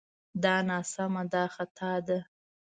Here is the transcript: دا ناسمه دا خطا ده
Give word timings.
دا 0.43 0.55
ناسمه 0.69 1.23
دا 1.33 1.43
خطا 1.55 1.93
ده 2.07 2.17